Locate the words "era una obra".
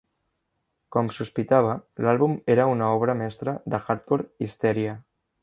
2.55-3.17